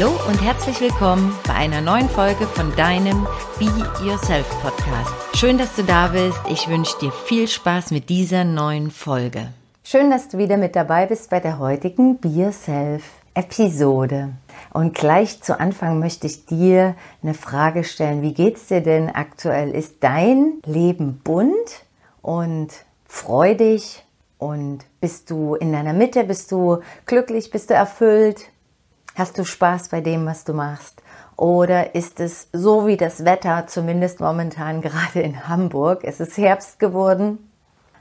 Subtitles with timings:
[0.00, 3.26] Hallo und herzlich willkommen bei einer neuen Folge von deinem
[3.58, 3.66] Be
[4.02, 5.12] Yourself Podcast.
[5.36, 6.40] Schön, dass du da bist.
[6.48, 9.48] Ich wünsche dir viel Spaß mit dieser neuen Folge.
[9.84, 13.02] Schön, dass du wieder mit dabei bist bei der heutigen Be Yourself
[13.34, 14.30] Episode.
[14.72, 18.22] Und gleich zu Anfang möchte ich dir eine Frage stellen.
[18.22, 19.72] Wie geht's dir denn aktuell?
[19.72, 21.84] Ist dein Leben bunt
[22.22, 22.68] und
[23.06, 24.02] freudig?
[24.38, 26.24] Und bist du in deiner Mitte?
[26.24, 27.50] Bist du glücklich?
[27.50, 28.46] Bist du erfüllt?
[29.16, 31.02] Hast du Spaß bei dem, was du machst?
[31.36, 36.04] Oder ist es so wie das Wetter, zumindest momentan gerade in Hamburg?
[36.04, 37.50] Es ist Herbst geworden.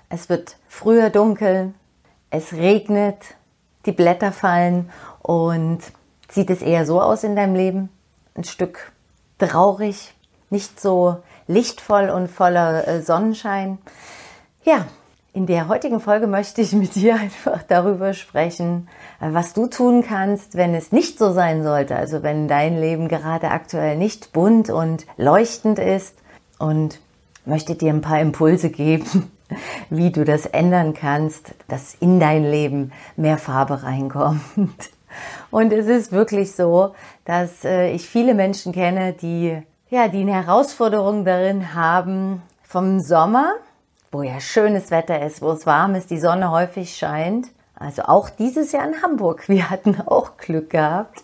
[0.09, 1.73] Es wird früher dunkel.
[2.29, 3.35] Es regnet.
[3.85, 4.89] Die Blätter fallen.
[5.21, 5.79] Und
[6.29, 7.89] sieht es eher so aus in deinem Leben?
[8.35, 8.91] Ein Stück
[9.37, 10.13] traurig,
[10.49, 13.79] nicht so lichtvoll und voller äh, Sonnenschein?
[14.63, 14.85] Ja,
[15.39, 18.89] in der heutigen Folge möchte ich mit dir einfach darüber sprechen,
[19.21, 21.95] was du tun kannst, wenn es nicht so sein sollte.
[21.95, 26.17] Also wenn dein Leben gerade aktuell nicht bunt und leuchtend ist
[26.57, 26.99] und
[27.45, 29.31] möchte dir ein paar Impulse geben,
[29.89, 34.41] wie du das ändern kannst, dass in dein Leben mehr Farbe reinkommt.
[35.51, 36.93] Und es ist wirklich so,
[37.25, 39.57] dass äh, ich viele Menschen kenne, die
[39.89, 43.55] ja, die eine Herausforderung darin haben, vom Sommer
[44.11, 47.47] wo ja schönes Wetter ist, wo es warm ist, die Sonne häufig scheint.
[47.75, 49.43] Also auch dieses Jahr in Hamburg.
[49.47, 51.23] Wir hatten auch Glück gehabt.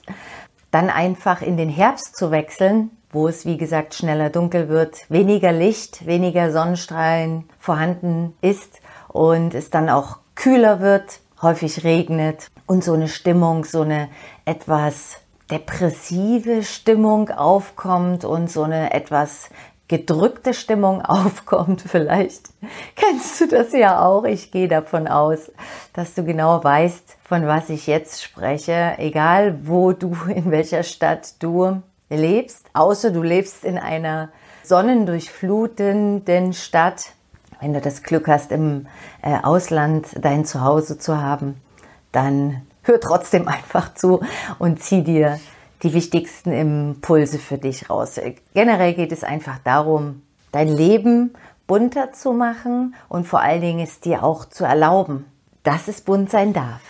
[0.71, 5.51] Dann einfach in den Herbst zu wechseln, wo es wie gesagt schneller dunkel wird, weniger
[5.51, 12.93] Licht, weniger Sonnenstrahlen vorhanden ist und es dann auch kühler wird, häufig regnet und so
[12.93, 14.09] eine Stimmung, so eine
[14.43, 19.49] etwas depressive Stimmung aufkommt und so eine etwas
[19.87, 22.49] gedrückte Stimmung aufkommt, vielleicht.
[22.95, 24.23] Kennst du das ja auch.
[24.23, 25.51] Ich gehe davon aus,
[25.93, 31.35] dass du genau weißt, von was ich jetzt spreche, egal wo du, in welcher Stadt
[31.39, 34.29] du lebst, außer du lebst in einer
[34.63, 37.07] sonnendurchflutenden Stadt,
[37.61, 38.87] wenn du das Glück hast, im
[39.21, 41.61] äh, Ausland dein Zuhause zu haben,
[42.11, 44.21] dann hör trotzdem einfach zu
[44.59, 45.39] und zieh dir
[45.85, 48.19] die wichtigsten Impulse für dich raus.
[48.55, 51.35] Generell geht es einfach darum, dein Leben
[51.67, 55.25] bunter zu machen und vor allen Dingen es dir auch zu erlauben,
[55.61, 56.81] dass es bunt sein darf.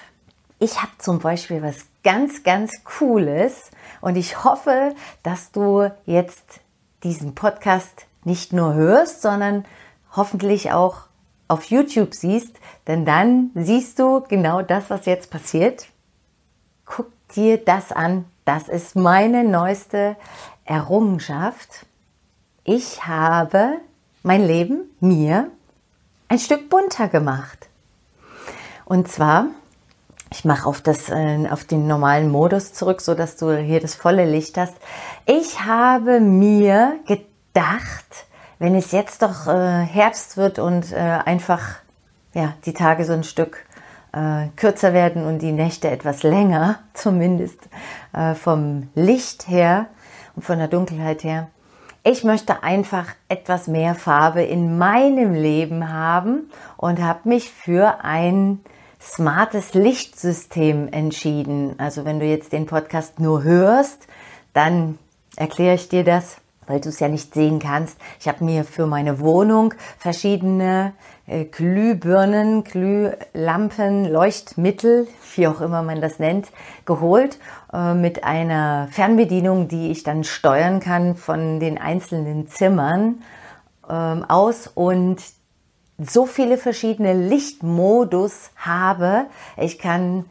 [0.59, 3.69] Ich habe zum Beispiel was ganz, ganz Cooles
[3.99, 6.61] und ich hoffe, dass du jetzt
[7.03, 9.65] diesen Podcast nicht nur hörst, sondern
[10.15, 10.99] hoffentlich auch
[11.49, 12.55] auf YouTube siehst,
[12.87, 15.87] denn dann siehst du genau das, was jetzt passiert.
[16.85, 20.15] Guck dir das an, das ist meine neueste
[20.65, 21.85] Errungenschaft.
[22.63, 23.79] Ich habe
[24.23, 25.49] mein Leben mir
[26.27, 27.69] ein Stück bunter gemacht.
[28.85, 29.47] Und zwar,
[30.31, 34.25] ich mache auf, äh, auf den normalen Modus zurück, so dass du hier das volle
[34.25, 34.75] Licht hast.
[35.25, 38.25] Ich habe mir gedacht,
[38.59, 41.61] wenn es jetzt doch äh, Herbst wird und äh, einfach
[42.33, 43.64] ja, die Tage so ein Stück
[44.15, 47.59] äh, kürzer werden und die Nächte etwas länger, zumindest
[48.13, 49.87] äh, vom Licht her
[50.35, 51.49] und von der Dunkelheit her.
[52.03, 58.59] Ich möchte einfach etwas mehr Farbe in meinem Leben haben und habe mich für ein
[59.01, 61.75] smartes Lichtsystem entschieden.
[61.79, 64.07] Also wenn du jetzt den Podcast nur hörst,
[64.53, 64.99] dann
[65.35, 66.37] erkläre ich dir das
[66.67, 67.97] weil du es ja nicht sehen kannst.
[68.19, 70.93] Ich habe mir für meine Wohnung verschiedene
[71.27, 76.49] Glühbirnen, Glühlampen, Leuchtmittel, wie auch immer man das nennt,
[76.85, 77.39] geholt
[77.73, 83.23] äh, mit einer Fernbedienung, die ich dann steuern kann von den einzelnen Zimmern
[83.89, 85.17] ähm, aus und
[85.97, 89.25] so viele verschiedene Lichtmodus habe.
[89.57, 90.25] Ich kann,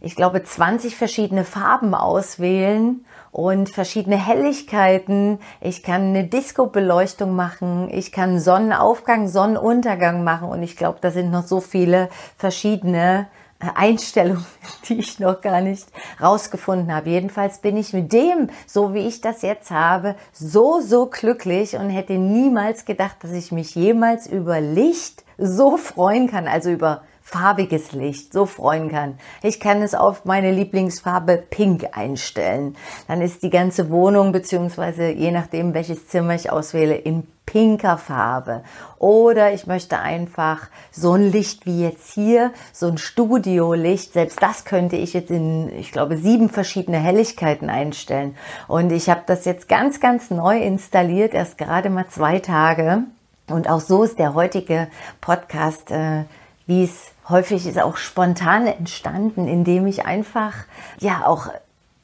[0.00, 5.38] ich glaube, 20 verschiedene Farben auswählen und verschiedene Helligkeiten.
[5.60, 7.88] Ich kann eine Disco-Beleuchtung machen.
[7.90, 10.48] Ich kann Sonnenaufgang, Sonnenuntergang machen.
[10.48, 13.26] Und ich glaube, da sind noch so viele verschiedene
[13.58, 14.44] äh, Einstellungen,
[14.88, 15.88] die ich noch gar nicht
[16.20, 17.08] rausgefunden habe.
[17.08, 21.88] Jedenfalls bin ich mit dem, so wie ich das jetzt habe, so, so glücklich und
[21.88, 27.92] hätte niemals gedacht, dass ich mich jemals über Licht so freuen kann, also über farbiges
[27.92, 29.18] Licht so freuen kann.
[29.42, 32.76] Ich kann es auf meine Lieblingsfarbe Pink einstellen.
[33.08, 38.62] Dann ist die ganze Wohnung beziehungsweise je nachdem, welches Zimmer ich auswähle, in pinker Farbe.
[38.98, 44.12] Oder ich möchte einfach so ein Licht wie jetzt hier, so ein Studiolicht.
[44.12, 48.36] Selbst das könnte ich jetzt in, ich glaube, sieben verschiedene Helligkeiten einstellen.
[48.68, 53.04] Und ich habe das jetzt ganz, ganz neu installiert, erst gerade mal zwei Tage.
[53.48, 54.88] Und auch so ist der heutige
[55.20, 56.24] Podcast, äh,
[56.66, 60.54] wie es häufig ist auch spontan entstanden, indem ich einfach
[60.98, 61.48] ja auch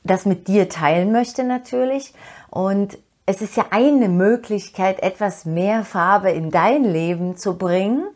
[0.05, 2.15] das mit dir teilen möchte natürlich.
[2.51, 8.07] Und es ist ja eine Möglichkeit, etwas mehr Farbe in dein Leben zu bringen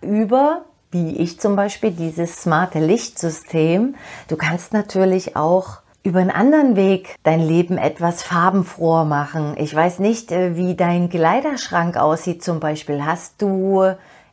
[0.00, 3.94] über wie ich zum Beispiel dieses smarte Lichtsystem.
[4.28, 9.54] Du kannst natürlich auch über einen anderen Weg dein Leben etwas farbenfroher machen.
[9.58, 13.04] Ich weiß nicht, äh, wie dein Kleiderschrank aussieht zum Beispiel.
[13.04, 13.84] Hast du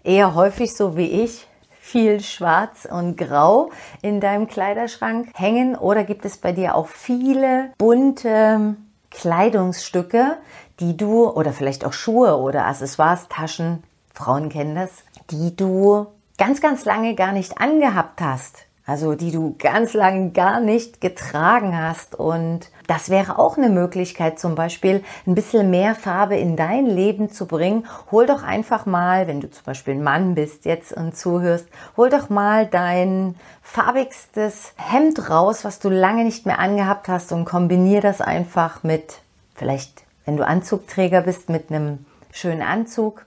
[0.04, 1.48] eher häufig so wie ich
[1.86, 3.70] viel Schwarz und Grau
[4.02, 8.76] in deinem Kleiderschrank hängen oder gibt es bei dir auch viele bunte
[9.12, 10.38] Kleidungsstücke,
[10.80, 13.84] die du oder vielleicht auch Schuhe oder Accessoires, Taschen,
[14.16, 16.08] Frauen kennen das, die du
[16.40, 18.66] ganz, ganz lange gar nicht angehabt hast?
[18.86, 22.16] Also die du ganz lange gar nicht getragen hast.
[22.16, 27.32] Und das wäre auch eine Möglichkeit, zum Beispiel ein bisschen mehr Farbe in dein Leben
[27.32, 27.88] zu bringen.
[28.12, 31.68] Hol doch einfach mal, wenn du zum Beispiel ein Mann bist jetzt und zuhörst,
[31.98, 37.46] hol doch mal dein farbigstes Hemd raus, was du lange nicht mehr angehabt hast und
[37.46, 39.20] kombinier das einfach mit,
[39.56, 43.26] vielleicht, wenn du Anzugträger bist, mit einem schönen Anzug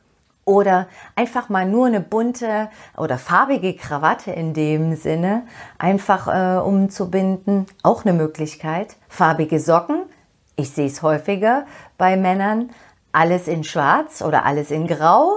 [0.48, 5.42] oder einfach mal nur eine bunte oder farbige Krawatte in dem Sinne
[5.78, 8.96] einfach äh, umzubinden, auch eine Möglichkeit.
[9.08, 10.04] Farbige Socken,
[10.56, 11.66] ich sehe es häufiger
[11.98, 12.70] bei Männern,
[13.12, 15.32] alles in schwarz oder alles in grau.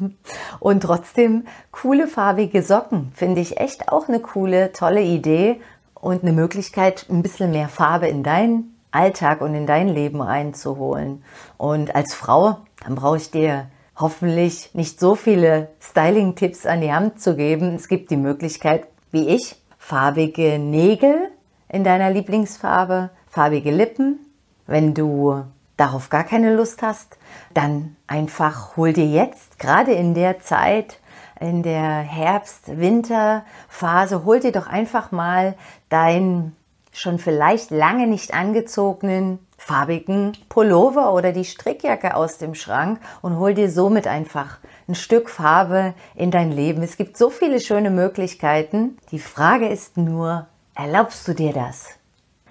[0.60, 5.60] Und trotzdem coole farbige Socken, finde ich echt auch eine coole, tolle Idee
[5.94, 11.24] und eine Möglichkeit, ein bisschen mehr Farbe in deinen Alltag und in dein Leben reinzuholen.
[11.56, 17.20] Und als Frau, dann brauche ich dir hoffentlich nicht so viele Styling-Tipps an die Hand
[17.20, 17.74] zu geben.
[17.74, 21.30] Es gibt die Möglichkeit, wie ich, farbige Nägel
[21.68, 24.18] in deiner Lieblingsfarbe, farbige Lippen.
[24.66, 25.44] Wenn du
[25.76, 27.18] darauf gar keine Lust hast,
[27.52, 31.00] dann einfach hol dir jetzt, gerade in der Zeit,
[31.40, 35.54] in der Herbst-Winter-Phase, hol dir doch einfach mal
[35.88, 36.56] dein
[36.92, 43.54] schon vielleicht lange nicht angezogenen farbigen Pullover oder die Strickjacke aus dem Schrank und hol
[43.54, 44.58] dir somit einfach
[44.88, 46.82] ein Stück Farbe in dein Leben.
[46.82, 48.98] Es gibt so viele schöne Möglichkeiten.
[49.10, 51.88] Die Frage ist nur, erlaubst du dir das?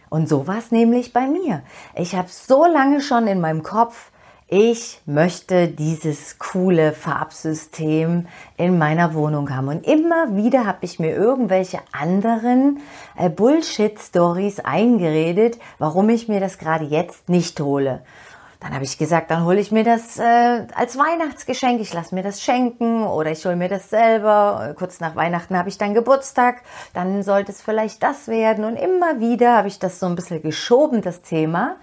[0.10, 1.64] Und so war es nämlich bei mir.
[1.96, 4.12] Ich habe so lange schon in meinem Kopf,
[4.56, 9.68] ich möchte dieses coole Farbsystem in meiner Wohnung haben.
[9.68, 12.80] Und immer wieder habe ich mir irgendwelche anderen
[13.18, 18.04] äh, Bullshit-Stories eingeredet, warum ich mir das gerade jetzt nicht hole.
[18.60, 22.22] Dann habe ich gesagt, dann hole ich mir das äh, als Weihnachtsgeschenk, ich lasse mir
[22.22, 24.76] das schenken oder ich hole mir das selber.
[24.78, 26.62] Kurz nach Weihnachten habe ich dann Geburtstag,
[26.94, 28.66] dann sollte es vielleicht das werden.
[28.66, 31.78] Und immer wieder habe ich das so ein bisschen geschoben, das Thema.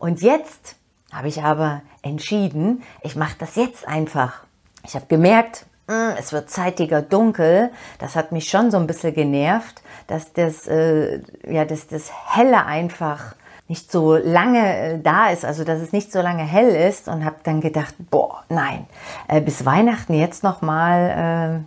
[0.00, 0.76] Und jetzt
[1.16, 4.44] habe ich aber entschieden, ich mache das jetzt einfach.
[4.84, 7.70] Ich habe gemerkt, hm, es wird zeitiger dunkel.
[7.98, 12.66] Das hat mich schon so ein bisschen genervt, dass das, äh, ja, dass das Helle
[12.66, 13.34] einfach
[13.68, 17.24] nicht so lange äh, da ist, also dass es nicht so lange hell ist und
[17.24, 18.86] habe dann gedacht, boah, nein,
[19.26, 21.64] äh, bis Weihnachten jetzt noch mal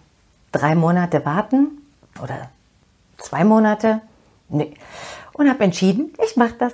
[0.53, 1.81] äh, drei Monate warten
[2.21, 2.49] oder
[3.17, 3.99] zwei Monate,
[4.47, 4.73] nee.
[5.39, 6.73] Und habe entschieden, ich mache das.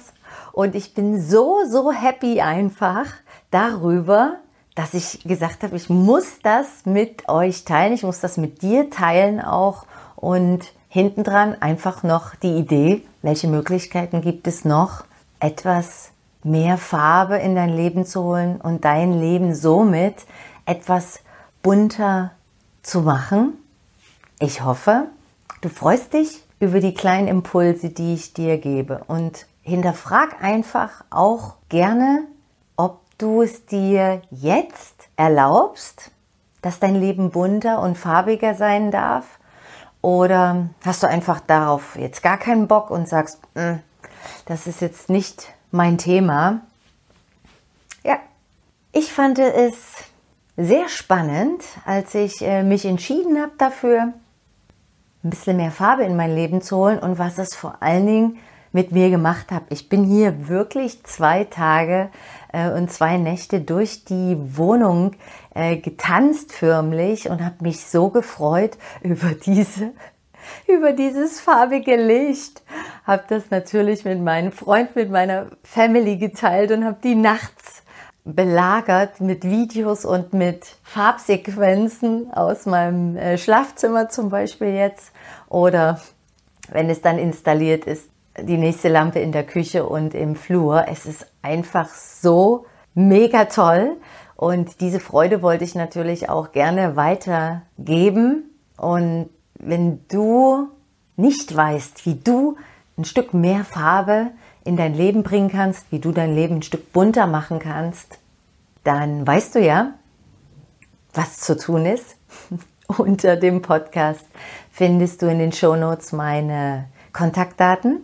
[0.51, 3.05] Und ich bin so, so happy einfach
[3.51, 4.37] darüber,
[4.73, 8.89] dass ich gesagt habe, ich muss das mit euch teilen, ich muss das mit dir
[8.89, 9.85] teilen auch.
[10.15, 15.05] Und hintendran einfach noch die Idee, welche Möglichkeiten gibt es noch,
[15.39, 16.09] etwas
[16.43, 20.25] mehr Farbe in dein Leben zu holen und dein Leben somit
[20.65, 21.19] etwas
[21.61, 22.31] bunter
[22.81, 23.53] zu machen.
[24.39, 25.07] Ich hoffe,
[25.61, 29.03] du freust dich über die kleinen Impulse, die ich dir gebe.
[29.07, 32.27] Und hinterfrag einfach auch gerne,
[32.77, 36.11] ob du es dir jetzt erlaubst,
[36.61, 39.39] dass dein Leben bunter und farbiger sein darf.
[40.01, 43.79] Oder hast du einfach darauf jetzt gar keinen Bock und sagst, hm,
[44.45, 46.61] das ist jetzt nicht mein Thema.
[48.03, 48.17] Ja,
[48.91, 49.75] ich fand es
[50.57, 54.13] sehr spannend, als ich äh, mich entschieden habe dafür,
[55.25, 58.37] ein bisschen mehr Farbe in mein Leben zu holen und was es vor allen Dingen
[58.71, 59.65] mit mir gemacht habe.
[59.69, 62.09] Ich bin hier wirklich zwei Tage
[62.53, 65.13] äh, und zwei Nächte durch die Wohnung
[65.55, 69.91] äh, getanzt förmlich und habe mich so gefreut über diese
[70.67, 72.61] über dieses farbige Licht.
[73.03, 77.74] Habe das natürlich mit meinem Freund, mit meiner Family geteilt und habe die nachts
[78.25, 85.11] belagert mit Videos und mit Farbsequenzen aus meinem äh, Schlafzimmer zum Beispiel jetzt
[85.47, 86.01] oder
[86.69, 88.09] wenn es dann installiert ist,
[88.41, 90.85] die nächste Lampe in der Küche und im Flur.
[90.89, 92.65] Es ist einfach so
[92.95, 93.97] mega toll.
[94.35, 98.49] Und diese Freude wollte ich natürlich auch gerne weitergeben.
[98.77, 99.29] Und
[99.59, 100.69] wenn du
[101.15, 102.57] nicht weißt, wie du
[102.97, 104.31] ein Stück mehr Farbe
[104.65, 108.19] in dein Leben bringen kannst, wie du dein Leben ein Stück bunter machen kannst,
[108.83, 109.93] dann weißt du ja,
[111.13, 112.17] was zu tun ist.
[112.97, 114.25] Unter dem Podcast
[114.71, 118.01] findest du in den Shownotes meine Kontaktdaten.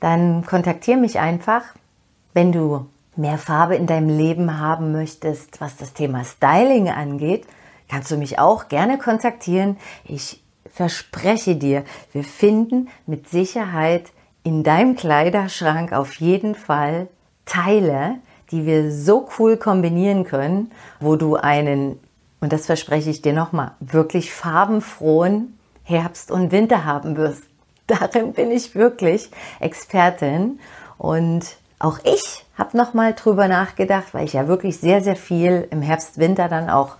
[0.00, 1.62] Dann kontaktiere mich einfach,
[2.34, 2.86] wenn du
[3.16, 7.46] mehr Farbe in deinem Leben haben möchtest, was das Thema Styling angeht,
[7.88, 9.76] kannst du mich auch gerne kontaktieren.
[10.04, 14.10] Ich verspreche dir, wir finden mit Sicherheit
[14.44, 17.08] in deinem Kleiderschrank auf jeden Fall
[17.46, 18.16] Teile,
[18.50, 20.70] die wir so cool kombinieren können,
[21.00, 21.98] wo du einen,
[22.40, 27.42] und das verspreche ich dir nochmal, wirklich farbenfrohen Herbst und Winter haben wirst.
[27.86, 30.60] Darin bin ich wirklich Expertin
[30.96, 35.82] und auch ich habe nochmal drüber nachgedacht, weil ich ja wirklich sehr, sehr viel im
[35.82, 36.96] Herbst, Winter dann auch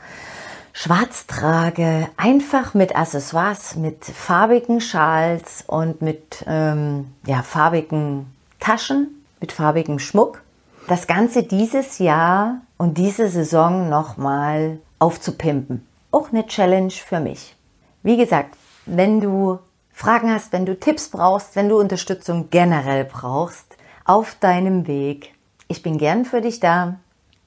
[0.74, 8.26] schwarz trage, einfach mit Accessoires, mit farbigen Schals und mit ähm, ja, farbigen
[8.60, 10.42] Taschen, mit farbigem Schmuck.
[10.88, 15.86] Das Ganze dieses Jahr und diese Saison nochmal aufzupimpen.
[16.10, 17.56] Auch eine Challenge für mich.
[18.02, 19.60] Wie gesagt, wenn du
[19.92, 25.32] Fragen hast, wenn du Tipps brauchst, wenn du Unterstützung generell brauchst auf deinem Weg,
[25.68, 26.96] ich bin gern für dich da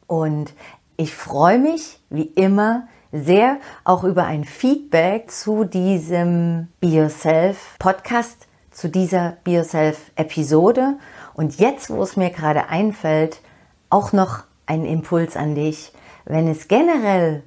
[0.07, 0.53] und
[0.95, 2.87] ich freue mich wie immer
[3.23, 10.97] sehr auch über ein Feedback zu diesem Be Yourself Podcast, zu dieser Be Yourself Episode.
[11.33, 13.41] Und jetzt, wo es mir gerade einfällt,
[13.89, 15.93] auch noch ein Impuls an dich.
[16.25, 17.43] Wenn es generell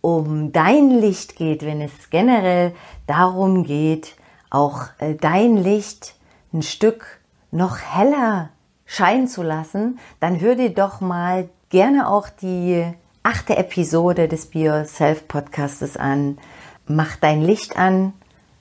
[0.00, 2.74] um dein Licht geht, wenn es generell
[3.06, 4.16] darum geht,
[4.50, 6.14] auch äh, dein Licht
[6.52, 8.50] ein Stück noch heller
[8.86, 12.92] scheinen zu lassen, dann hör dir doch mal gerne auch die
[13.24, 16.38] achte Episode des Be Yourself Podcastes an.
[16.86, 18.12] Mach dein Licht an,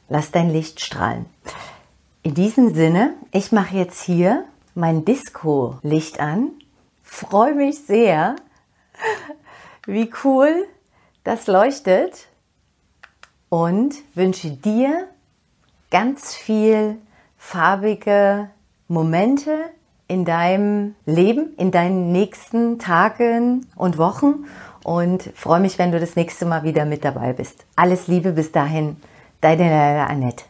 [0.08, 1.26] lass dein Licht strahlen.
[2.24, 6.52] In diesem Sinne, ich mache jetzt hier mein Disco-Licht an.
[7.04, 8.38] Freue mich sehr,
[9.86, 10.66] wie cool
[11.26, 12.30] das leuchtet
[13.50, 15.10] und wünsche dir
[15.92, 17.00] ganz viel
[17.38, 18.50] farbige
[18.88, 19.72] Momente
[20.14, 24.46] in deinem Leben, in deinen nächsten Tagen und Wochen
[24.84, 27.66] und freue mich, wenn du das nächste Mal wieder mit dabei bist.
[27.76, 28.98] Alles Liebe bis dahin,
[29.42, 30.46] deine Annette.